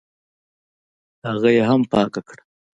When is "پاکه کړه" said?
1.91-2.41